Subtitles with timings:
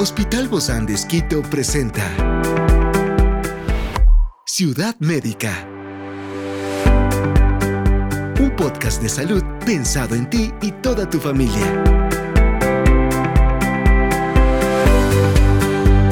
[0.00, 2.04] Hospital Bozán de Esquito presenta
[4.46, 5.66] Ciudad Médica.
[8.38, 11.82] Un podcast de salud pensado en ti y toda tu familia.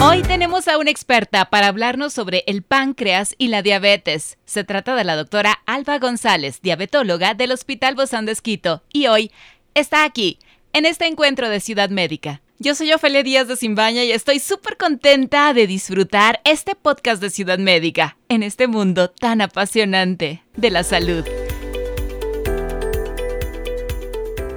[0.00, 4.36] Hoy tenemos a una experta para hablarnos sobre el páncreas y la diabetes.
[4.46, 9.30] Se trata de la doctora Alba González, diabetóloga del Hospital Bozán de Esquito, y hoy
[9.74, 10.40] está aquí,
[10.72, 12.42] en este encuentro de Ciudad Médica.
[12.58, 17.28] Yo soy Ofelia Díaz de Simbaña y estoy súper contenta de disfrutar este podcast de
[17.28, 21.22] Ciudad Médica en este mundo tan apasionante de la salud.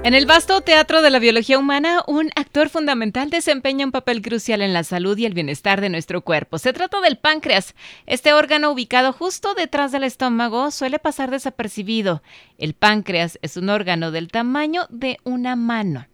[0.06, 4.62] En el vasto teatro de la biología humana, un actor fundamental desempeña un papel crucial
[4.62, 6.58] en la salud y el bienestar de nuestro cuerpo.
[6.58, 7.76] Se trata del páncreas.
[8.06, 12.24] Este órgano ubicado justo detrás del estómago suele pasar desapercibido.
[12.58, 16.08] El páncreas es un órgano del tamaño de una mano.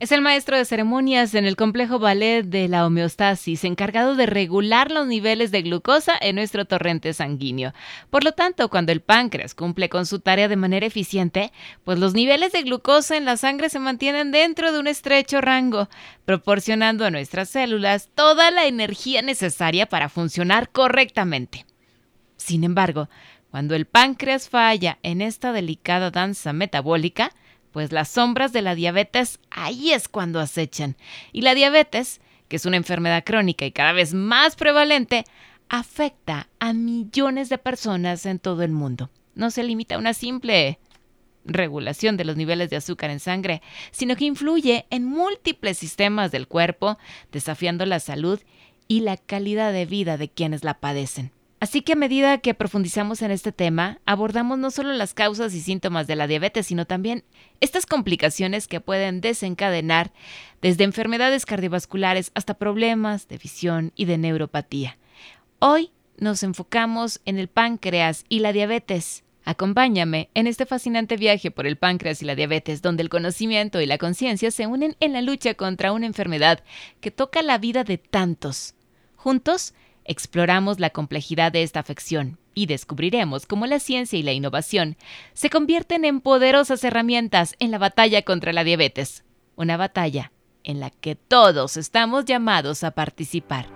[0.00, 4.90] Es el maestro de ceremonias en el complejo ballet de la homeostasis, encargado de regular
[4.90, 7.74] los niveles de glucosa en nuestro torrente sanguíneo.
[8.08, 11.52] Por lo tanto, cuando el páncreas cumple con su tarea de manera eficiente,
[11.84, 15.90] pues los niveles de glucosa en la sangre se mantienen dentro de un estrecho rango,
[16.24, 21.66] proporcionando a nuestras células toda la energía necesaria para funcionar correctamente.
[22.38, 23.10] Sin embargo,
[23.50, 27.32] cuando el páncreas falla en esta delicada danza metabólica,
[27.72, 30.96] pues las sombras de la diabetes ahí es cuando acechan.
[31.32, 35.24] Y la diabetes, que es una enfermedad crónica y cada vez más prevalente,
[35.68, 39.10] afecta a millones de personas en todo el mundo.
[39.34, 40.78] No se limita a una simple
[41.44, 46.48] regulación de los niveles de azúcar en sangre, sino que influye en múltiples sistemas del
[46.48, 46.98] cuerpo,
[47.32, 48.40] desafiando la salud
[48.88, 51.32] y la calidad de vida de quienes la padecen.
[51.60, 55.60] Así que a medida que profundizamos en este tema, abordamos no solo las causas y
[55.60, 57.22] síntomas de la diabetes, sino también
[57.60, 60.10] estas complicaciones que pueden desencadenar
[60.62, 64.96] desde enfermedades cardiovasculares hasta problemas de visión y de neuropatía.
[65.58, 69.22] Hoy nos enfocamos en el páncreas y la diabetes.
[69.44, 73.86] Acompáñame en este fascinante viaje por el páncreas y la diabetes, donde el conocimiento y
[73.86, 76.64] la conciencia se unen en la lucha contra una enfermedad
[77.02, 78.74] que toca la vida de tantos.
[79.16, 79.74] Juntos,
[80.10, 84.96] Exploramos la complejidad de esta afección y descubriremos cómo la ciencia y la innovación
[85.34, 89.22] se convierten en poderosas herramientas en la batalla contra la diabetes,
[89.54, 90.32] una batalla
[90.64, 93.66] en la que todos estamos llamados a participar.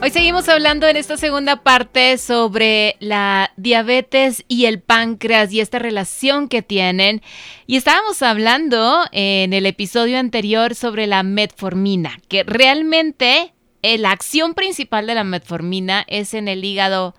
[0.00, 5.80] Hoy seguimos hablando en esta segunda parte sobre la diabetes y el páncreas y esta
[5.80, 7.20] relación que tienen.
[7.66, 14.54] Y estábamos hablando en el episodio anterior sobre la metformina, que realmente eh, la acción
[14.54, 17.16] principal de la metformina es en el hígado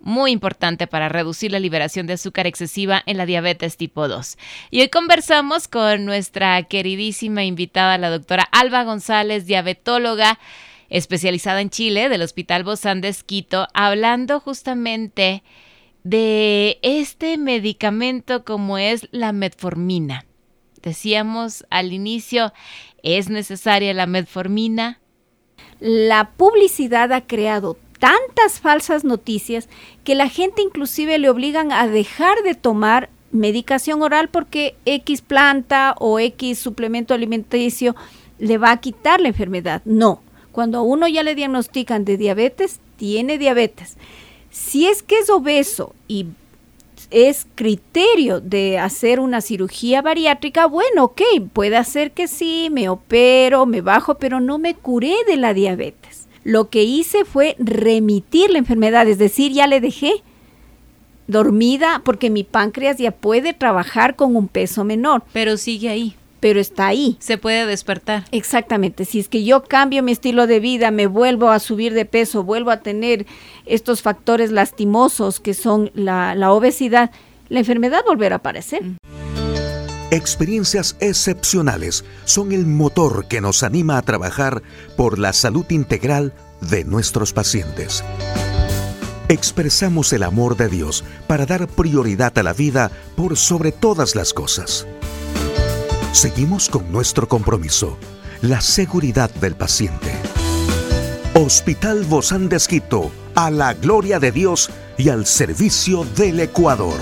[0.00, 4.38] muy importante para reducir la liberación de azúcar excesiva en la diabetes tipo 2.
[4.72, 10.40] Y hoy conversamos con nuestra queridísima invitada, la doctora Alba González, diabetóloga
[10.88, 15.42] especializada en Chile del Hospital Bozán de Esquito, hablando justamente
[16.04, 20.24] de este medicamento como es la metformina.
[20.82, 22.52] Decíamos al inicio,
[23.02, 25.00] ¿es necesaria la metformina?
[25.80, 29.68] La publicidad ha creado tantas falsas noticias
[30.04, 35.94] que la gente inclusive le obligan a dejar de tomar medicación oral porque X planta
[35.98, 37.94] o X suplemento alimenticio
[38.38, 39.82] le va a quitar la enfermedad.
[39.84, 40.22] No,
[40.58, 43.96] cuando a uno ya le diagnostican de diabetes, tiene diabetes.
[44.50, 46.26] Si es que es obeso y
[47.12, 53.66] es criterio de hacer una cirugía bariátrica, bueno, ok, puede hacer que sí, me opero,
[53.66, 56.26] me bajo, pero no me curé de la diabetes.
[56.42, 60.24] Lo que hice fue remitir la enfermedad, es decir, ya le dejé
[61.28, 65.22] dormida porque mi páncreas ya puede trabajar con un peso menor.
[65.32, 67.16] Pero sigue ahí pero está ahí.
[67.20, 68.24] Se puede despertar.
[68.30, 69.04] Exactamente.
[69.04, 72.44] Si es que yo cambio mi estilo de vida, me vuelvo a subir de peso,
[72.44, 73.26] vuelvo a tener
[73.66, 77.10] estos factores lastimosos que son la, obesidad,
[77.48, 78.82] la enfermedad volverá a aparecer.
[80.10, 84.62] Experiencias excepcionales son el motor que nos anima a trabajar
[84.96, 86.32] por la salud integral
[86.62, 88.02] de nuestros pacientes.
[89.28, 94.32] Expresamos el amor de Dios para dar prioridad a la vida por sobre todas las
[94.32, 94.86] cosas.
[96.12, 97.98] Seguimos con nuestro compromiso,
[98.40, 100.10] la seguridad del paciente.
[101.34, 106.98] Hospital Bozán de Esquito, a la gloria de Dios y al servicio del Ecuador.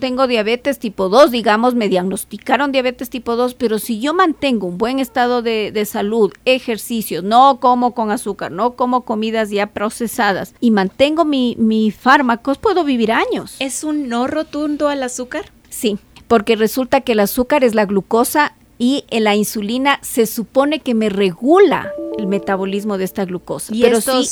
[0.00, 4.76] Tengo diabetes tipo 2, digamos, me diagnosticaron diabetes tipo 2, pero si yo mantengo un
[4.76, 10.54] buen estado de, de salud, ejercicio, no como con azúcar, no como comidas ya procesadas
[10.58, 13.54] y mantengo mis mi fármacos, puedo vivir años.
[13.60, 15.52] ¿Es un no rotundo al azúcar?
[15.68, 15.98] Sí,
[16.30, 21.08] porque resulta que el azúcar es la glucosa y la insulina se supone que me
[21.08, 23.74] regula el metabolismo de esta glucosa.
[23.74, 24.28] Y Pero sí,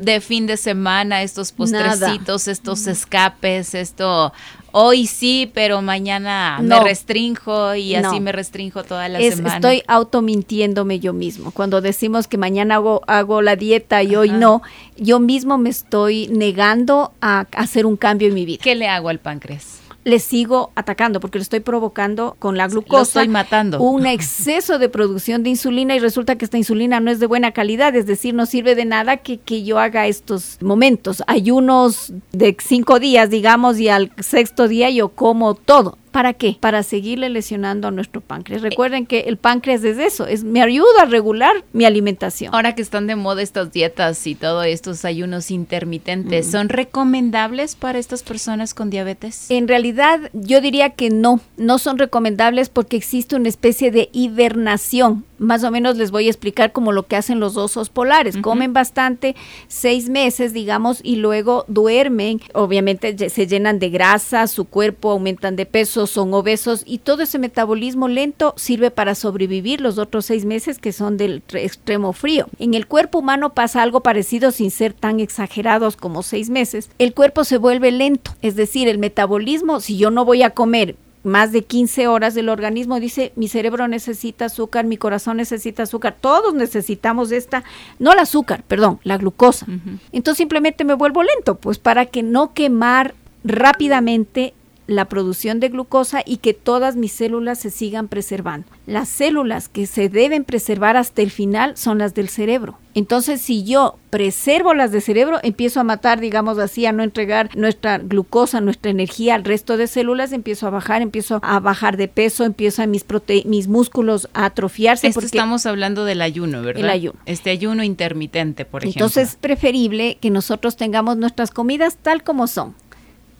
[0.00, 4.32] de fin de semana, estos postrecitos, estos escapes, esto
[4.72, 9.54] hoy sí, pero mañana me restrinjo y así me restrinjo toda la semana.
[9.54, 11.52] Estoy automintiéndome yo mismo.
[11.52, 14.60] Cuando decimos que mañana hago, hago la dieta y hoy no,
[14.96, 18.58] yo mismo me estoy negando a hacer un cambio en mi vida.
[18.60, 19.82] ¿Qué le hago al páncreas?
[20.08, 23.20] Le sigo atacando porque le estoy provocando con la glucosa.
[23.20, 23.80] estoy matando.
[23.80, 27.52] Un exceso de producción de insulina y resulta que esta insulina no es de buena
[27.52, 32.56] calidad, es decir, no sirve de nada que, que yo haga estos momentos, ayunos de
[32.58, 35.98] cinco días, digamos, y al sexto día yo como todo.
[36.08, 36.56] ¿Para qué?
[36.60, 38.62] Para seguirle lesionando a nuestro páncreas.
[38.62, 42.54] Recuerden que el páncreas es eso, es me ayuda a regular mi alimentación.
[42.54, 47.98] Ahora que están de moda estas dietas y todos estos ayunos intermitentes, ¿son recomendables para
[47.98, 49.50] estas personas con diabetes?
[49.50, 55.24] En realidad, yo diría que no, no son recomendables porque existe una especie de hibernación
[55.38, 58.36] más o menos les voy a explicar como lo que hacen los osos polares.
[58.36, 59.36] Comen bastante,
[59.66, 62.40] seis meses, digamos, y luego duermen.
[62.54, 67.38] Obviamente se llenan de grasa, su cuerpo aumentan de peso, son obesos y todo ese
[67.38, 72.46] metabolismo lento sirve para sobrevivir los otros seis meses que son del extremo frío.
[72.58, 76.90] En el cuerpo humano pasa algo parecido sin ser tan exagerados como seis meses.
[76.98, 80.96] El cuerpo se vuelve lento, es decir, el metabolismo, si yo no voy a comer
[81.22, 86.16] más de 15 horas del organismo dice, mi cerebro necesita azúcar, mi corazón necesita azúcar,
[86.20, 87.64] todos necesitamos esta,
[87.98, 89.66] no el azúcar, perdón, la glucosa.
[90.12, 94.54] Entonces simplemente me vuelvo lento, pues para que no quemar rápidamente
[94.88, 98.66] la producción de glucosa y que todas mis células se sigan preservando.
[98.86, 102.78] Las células que se deben preservar hasta el final son las del cerebro.
[102.94, 107.54] Entonces, si yo preservo las del cerebro, empiezo a matar, digamos así, a no entregar
[107.54, 112.08] nuestra glucosa, nuestra energía al resto de células, empiezo a bajar, empiezo a bajar de
[112.08, 113.04] peso, empiezo a mis,
[113.44, 115.06] mis músculos a atrofiarse.
[115.06, 116.82] Esto estamos hablando del ayuno, ¿verdad?
[116.82, 117.20] El ayuno.
[117.26, 119.04] Este ayuno intermitente, por ejemplo.
[119.04, 122.74] Entonces, es preferible que nosotros tengamos nuestras comidas tal como son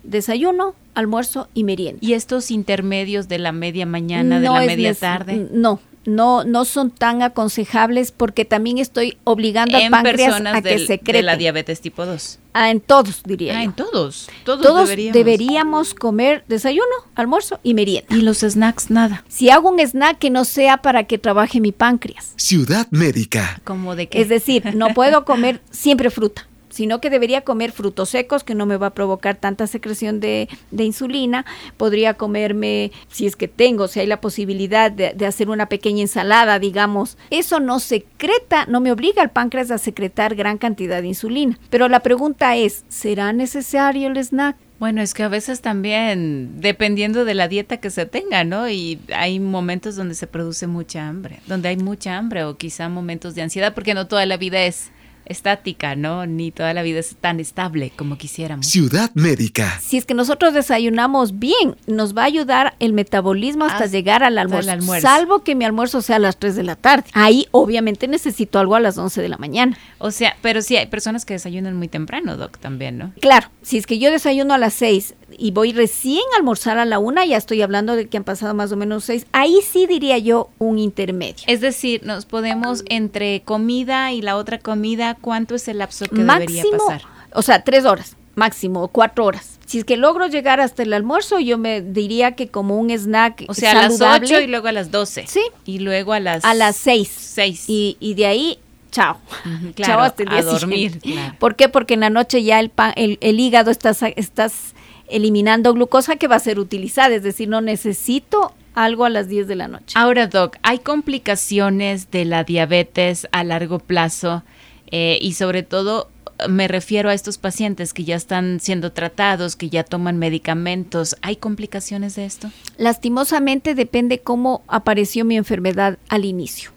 [0.02, 1.98] desayuno, almuerzo y merienda.
[2.02, 5.48] ¿Y estos intermedios de la media mañana, de la media tarde?
[5.52, 11.18] No, no, no son tan aconsejables porque también estoy obligando al páncreas a que secrete.
[11.18, 12.38] de la diabetes tipo 2.
[12.54, 14.28] Ah, en todos, diría ah, en todos.
[14.44, 15.94] Todos, todos deberíamos.
[15.94, 18.16] comer desayuno, almuerzo y merienda.
[18.16, 19.22] Y los snacks, nada.
[19.28, 22.32] Si hago un snack que no sea para que trabaje mi páncreas.
[22.36, 23.60] Ciudad médica.
[23.64, 24.20] ¿Cómo de qué?
[24.20, 28.66] Es decir, no puedo comer siempre fruta sino que debería comer frutos secos, que no
[28.66, 31.44] me va a provocar tanta secreción de, insulina.
[31.76, 36.58] Podría comerme, si es que tengo, si hay la posibilidad de, hacer una pequeña ensalada,
[36.58, 37.18] digamos.
[37.30, 41.58] Eso no secreta, no me obliga al páncreas a secretar gran cantidad de insulina.
[41.70, 44.56] Pero la pregunta es, ¿será necesario el snack?
[44.78, 48.68] Bueno, es que a veces también, dependiendo de la dieta que se tenga, ¿no?
[48.68, 53.34] Y hay momentos donde se produce mucha hambre, donde hay mucha hambre o quizá momentos
[53.34, 54.92] de ansiedad, porque no toda la vida es
[55.28, 56.26] estática, ¿no?
[56.26, 58.66] Ni toda la vida es tan estable como quisiéramos.
[58.66, 59.78] Ciudad médica.
[59.80, 64.38] Si es que nosotros desayunamos bien, nos va a ayudar el metabolismo hasta llegar al
[64.38, 67.04] almuerzo, Salvo que mi almuerzo sea a las 3 de la tarde.
[67.12, 69.78] Ahí obviamente necesito algo a las 11 de la mañana.
[69.98, 73.12] O sea, pero sí hay personas que desayunan muy temprano, Doc, también, ¿no?
[73.20, 76.84] Claro, si es que yo desayuno a las 6 y voy recién a almorzar a
[76.84, 79.86] la una, ya estoy hablando de que han pasado más o menos seis, ahí sí
[79.86, 81.44] diría yo un intermedio.
[81.46, 86.22] Es decir, nos podemos entre comida y la otra comida, ¿cuánto es el lapso que
[86.22, 87.02] debería pasar?
[87.34, 89.58] O sea, tres horas, máximo, cuatro horas.
[89.66, 93.44] Si es que logro llegar hasta el almuerzo, yo me diría que como un snack
[93.48, 95.26] O sea, a las ocho y luego a las doce.
[95.26, 95.42] Sí.
[95.66, 96.42] Y luego a las...
[96.44, 97.10] A las seis.
[97.14, 97.64] Seis.
[97.68, 98.58] Y, y de ahí
[98.90, 99.18] chao.
[99.76, 101.00] chao hasta el día a dormir.
[101.38, 101.68] ¿Por qué?
[101.68, 104.74] Porque en la noche ya el, el, el hígado estás, estás
[105.10, 109.48] eliminando glucosa que va a ser utilizada, es decir, no necesito algo a las 10
[109.48, 109.94] de la noche.
[109.96, 114.44] Ahora, Doc, ¿hay complicaciones de la diabetes a largo plazo?
[114.90, 116.08] Eh, y sobre todo,
[116.48, 121.16] me refiero a estos pacientes que ya están siendo tratados, que ya toman medicamentos.
[121.22, 122.50] ¿Hay complicaciones de esto?
[122.76, 126.70] Lastimosamente depende cómo apareció mi enfermedad al inicio.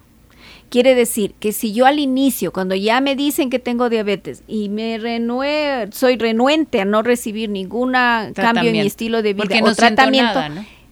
[0.71, 4.69] Quiere decir que si yo al inicio, cuando ya me dicen que tengo diabetes y
[4.69, 9.75] me renue soy renuente a no recibir ningún cambio en mi estilo de vida o
[9.75, 10.39] tratamiento,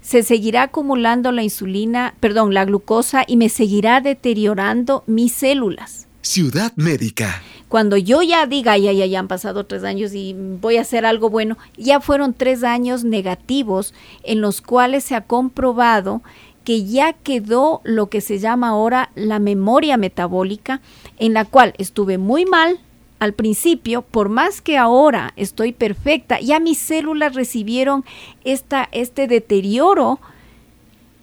[0.01, 6.09] se seguirá acumulando la insulina, perdón, la glucosa y me seguirá deteriorando mis células.
[6.23, 7.41] Ciudad médica.
[7.69, 11.05] Cuando yo ya diga, ya, ya, ya han pasado tres años y voy a hacer
[11.05, 13.93] algo bueno, ya fueron tres años negativos
[14.23, 16.21] en los cuales se ha comprobado
[16.63, 20.81] que ya quedó lo que se llama ahora la memoria metabólica,
[21.17, 22.79] en la cual estuve muy mal,
[23.19, 28.05] al principio, por más que ahora estoy perfecta, ya mis células recibieron
[28.45, 30.19] esta, este deterioro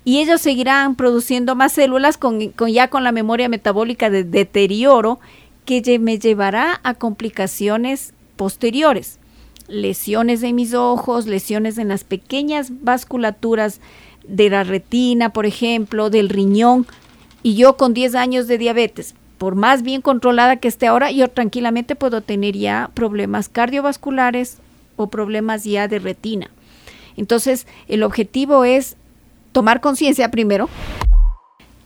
[0.05, 5.19] y ellos seguirán produciendo más células con, con ya con la memoria metabólica de deterioro
[5.64, 9.19] que me llevará a complicaciones posteriores,
[9.66, 13.81] lesiones de mis ojos, lesiones en las pequeñas vasculaturas
[14.28, 16.87] de la retina, por ejemplo, del riñón,
[17.42, 21.28] y yo con 10 años de diabetes, por más bien controlada que esté ahora, yo
[21.28, 24.59] tranquilamente puedo tener ya problemas cardiovasculares
[24.97, 26.50] o problemas ya de retina.
[27.16, 28.97] Entonces, el objetivo es
[29.52, 30.68] tomar conciencia primero,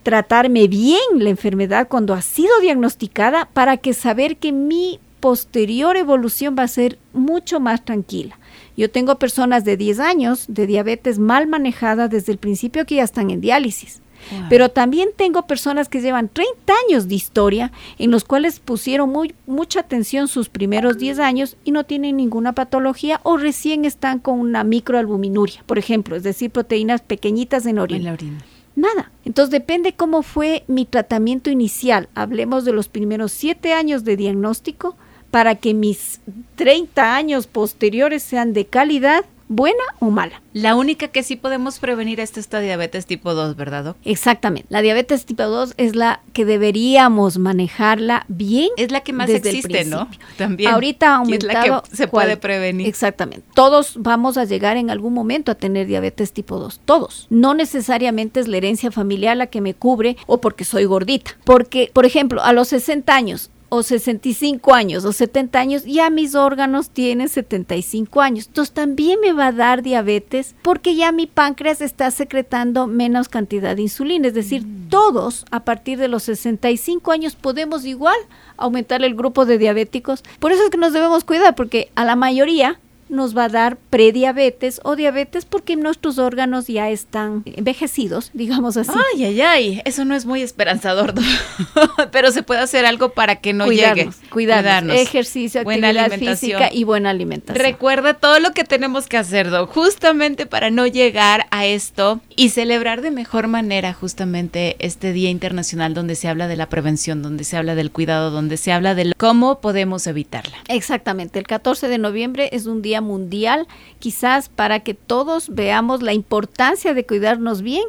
[0.02, 6.56] tratarme bien la enfermedad cuando ha sido diagnosticada para que saber que mi posterior evolución
[6.58, 8.38] va a ser mucho más tranquila.
[8.76, 13.04] Yo tengo personas de 10 años de diabetes mal manejada desde el principio que ya
[13.04, 14.02] están en diálisis.
[14.48, 19.34] Pero también tengo personas que llevan 30 años de historia en los cuales pusieron muy,
[19.46, 24.38] mucha atención sus primeros 10 años y no tienen ninguna patología o recién están con
[24.38, 27.98] una microalbuminuria, por ejemplo, es decir, proteínas pequeñitas en orina.
[27.98, 28.44] En la orina.
[28.76, 29.10] Nada.
[29.24, 32.08] Entonces depende cómo fue mi tratamiento inicial.
[32.14, 34.96] Hablemos de los primeros 7 años de diagnóstico
[35.30, 36.20] para que mis
[36.56, 40.40] 30 años posteriores sean de calidad, buena o mala.
[40.52, 43.96] La única que sí podemos prevenir es esta diabetes tipo 2, ¿verdad?
[44.04, 44.68] Exactamente.
[44.70, 48.68] La diabetes tipo 2 es la que deberíamos manejarla bien.
[48.76, 50.08] Es la que más existe, ¿no?
[50.38, 50.70] También.
[50.70, 51.82] Ahorita aumentado.
[51.92, 52.86] se puede prevenir.
[52.86, 53.44] Exactamente.
[53.54, 56.82] Todos vamos a llegar en algún momento a tener diabetes tipo 2.
[56.84, 57.26] Todos.
[57.28, 61.32] No necesariamente es la herencia familiar la que me cubre o porque soy gordita.
[61.42, 66.34] Porque, por ejemplo, a los 60 años o 65 años o 70 años, ya mis
[66.34, 68.48] órganos tienen 75 años.
[68.48, 73.74] Entonces también me va a dar diabetes porque ya mi páncreas está secretando menos cantidad
[73.74, 74.28] de insulina.
[74.28, 74.88] Es decir, mm.
[74.90, 78.18] todos a partir de los 65 años podemos igual
[78.56, 80.22] aumentar el grupo de diabéticos.
[80.40, 82.78] Por eso es que nos debemos cuidar porque a la mayoría
[83.10, 88.92] nos va a dar prediabetes o diabetes porque nuestros órganos ya están envejecidos, digamos así.
[89.14, 91.14] Ay, ay, ay, eso no es muy esperanzador,
[92.12, 94.10] pero se puede hacer algo para que no llegue.
[94.30, 97.62] Cuidarnos, ejercicio, buena actividad física y buena alimentación.
[97.64, 102.50] Recuerda todo lo que tenemos que hacer, Doc, justamente para no llegar a esto y
[102.50, 107.44] celebrar de mejor manera justamente este Día Internacional donde se habla de la prevención, donde
[107.44, 110.56] se habla del cuidado, donde se habla de cómo podemos evitarla.
[110.68, 113.66] Exactamente, el 14 de noviembre es un día mundial,
[113.98, 117.84] quizás para que todos veamos la importancia de cuidarnos bien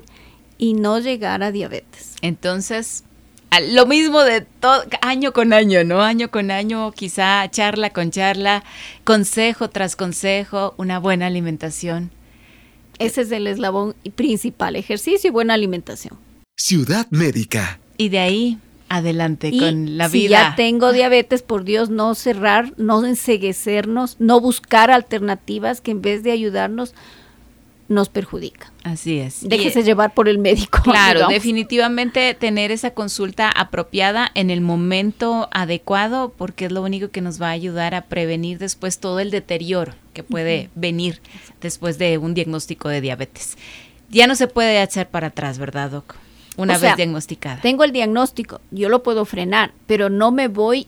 [0.57, 2.15] y no llegar a diabetes.
[2.21, 3.03] Entonces,
[3.71, 6.01] lo mismo de todo, año con año, ¿no?
[6.01, 8.63] Año con año, quizá charla con charla,
[9.03, 12.11] consejo tras consejo, una buena alimentación.
[12.99, 16.17] Ese es el eslabón principal, ejercicio y buena alimentación.
[16.55, 17.79] Ciudad Médica.
[17.97, 18.59] Y de ahí
[18.91, 20.21] adelante con la vida.
[20.21, 26.01] Si ya tengo diabetes, por Dios, no cerrar, no enseguecernos, no buscar alternativas que en
[26.01, 26.93] vez de ayudarnos
[27.87, 28.71] nos perjudica.
[28.83, 29.47] Así es.
[29.47, 30.79] Déjese llevar por el médico.
[30.91, 37.21] Claro, definitivamente tener esa consulta apropiada en el momento adecuado, porque es lo único que
[37.21, 41.21] nos va a ayudar a prevenir después todo el deterioro que puede venir
[41.61, 43.57] después de un diagnóstico de diabetes.
[44.09, 46.15] Ya no se puede echar para atrás, ¿verdad, Doc?
[46.57, 47.61] Una vez diagnosticada.
[47.61, 50.85] Tengo el diagnóstico, yo lo puedo frenar, pero no me voy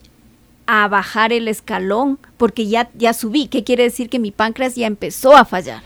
[0.65, 3.47] a bajar el escalón porque ya, ya subí.
[3.47, 4.09] ¿Qué quiere decir?
[4.09, 5.81] Que mi páncreas ya empezó a fallar.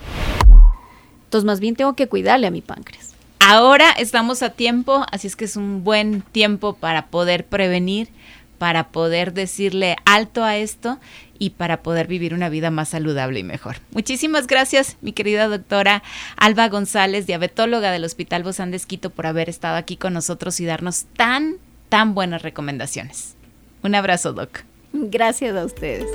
[1.25, 3.13] Entonces, más bien tengo que cuidarle a mi páncreas.
[3.39, 8.09] Ahora estamos a tiempo, así es que es un buen tiempo para poder prevenir,
[8.57, 10.99] para poder decirle alto a esto
[11.39, 13.77] y para poder vivir una vida más saludable y mejor.
[13.91, 16.03] Muchísimas gracias, mi querida doctora
[16.35, 20.65] Alba González, diabetóloga del Hospital Bozán de Esquito, por haber estado aquí con nosotros y
[20.65, 21.55] darnos tan,
[21.89, 23.35] tan buenas recomendaciones.
[23.83, 24.61] Un abrazo, doc.
[24.93, 26.07] Gracias a ustedes.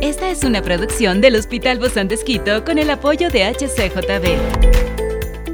[0.00, 4.87] Esta es una producción del Hospital Bozán de Esquito con el apoyo de HCJB.